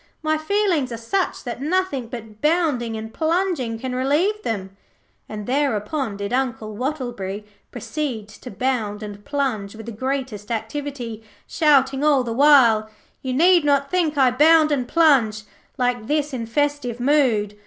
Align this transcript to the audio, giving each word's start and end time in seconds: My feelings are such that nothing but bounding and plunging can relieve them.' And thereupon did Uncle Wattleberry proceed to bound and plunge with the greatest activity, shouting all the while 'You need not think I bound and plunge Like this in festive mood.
My 0.23 0.35
feelings 0.35 0.91
are 0.91 0.97
such 0.97 1.43
that 1.43 1.61
nothing 1.61 2.07
but 2.07 2.41
bounding 2.41 2.97
and 2.97 3.13
plunging 3.13 3.77
can 3.77 3.93
relieve 3.93 4.41
them.' 4.41 4.75
And 5.29 5.45
thereupon 5.45 6.17
did 6.17 6.33
Uncle 6.33 6.75
Wattleberry 6.75 7.45
proceed 7.69 8.27
to 8.29 8.49
bound 8.49 9.03
and 9.03 9.23
plunge 9.23 9.75
with 9.75 9.85
the 9.85 9.91
greatest 9.91 10.49
activity, 10.49 11.21
shouting 11.45 12.03
all 12.03 12.23
the 12.23 12.33
while 12.33 12.89
'You 13.21 13.35
need 13.35 13.63
not 13.63 13.91
think 13.91 14.17
I 14.17 14.31
bound 14.31 14.71
and 14.71 14.87
plunge 14.87 15.43
Like 15.77 16.07
this 16.07 16.33
in 16.33 16.47
festive 16.47 16.99
mood. 16.99 17.55